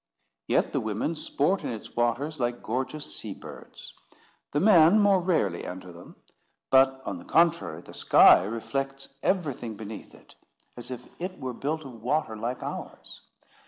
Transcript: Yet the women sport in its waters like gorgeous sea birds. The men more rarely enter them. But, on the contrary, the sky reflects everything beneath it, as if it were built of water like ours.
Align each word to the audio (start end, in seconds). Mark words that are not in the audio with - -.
Yet 0.47 0.73
the 0.73 0.79
women 0.81 1.15
sport 1.15 1.63
in 1.63 1.69
its 1.69 1.95
waters 1.95 2.39
like 2.39 2.63
gorgeous 2.63 3.15
sea 3.15 3.35
birds. 3.35 3.93
The 4.51 4.59
men 4.59 4.97
more 4.99 5.19
rarely 5.21 5.63
enter 5.63 5.91
them. 5.91 6.15
But, 6.71 7.03
on 7.05 7.19
the 7.19 7.23
contrary, 7.23 7.83
the 7.83 7.93
sky 7.93 8.41
reflects 8.43 9.09
everything 9.21 9.77
beneath 9.77 10.15
it, 10.15 10.37
as 10.75 10.89
if 10.89 11.07
it 11.21 11.39
were 11.39 11.53
built 11.53 11.85
of 11.85 12.01
water 12.01 12.35
like 12.35 12.63
ours. 12.63 13.21